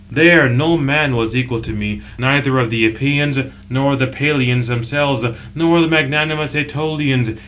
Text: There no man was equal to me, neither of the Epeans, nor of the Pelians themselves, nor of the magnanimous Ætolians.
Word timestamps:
There 0.09 0.49
no 0.49 0.79
man 0.79 1.15
was 1.15 1.35
equal 1.35 1.61
to 1.61 1.73
me, 1.73 2.01
neither 2.17 2.57
of 2.57 2.71
the 2.71 2.85
Epeans, 2.87 3.37
nor 3.69 3.93
of 3.93 3.99
the 3.99 4.07
Pelians 4.07 4.67
themselves, 4.67 5.23
nor 5.53 5.75
of 5.77 5.83
the 5.83 5.89
magnanimous 5.89 6.55
Ætolians. 6.55 7.37